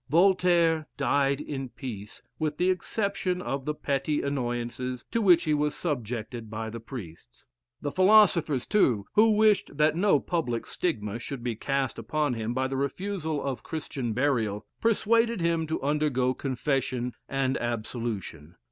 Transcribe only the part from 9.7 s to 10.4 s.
that no